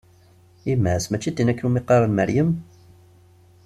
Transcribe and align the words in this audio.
Yemma-s, 0.67 1.05
mačči 1.09 1.31
d 1.31 1.35
tin 1.35 1.51
akken 1.51 1.63
iwumi 1.65 1.79
i 1.81 1.83
qqaren 1.83 2.13
Meryem? 2.17 2.49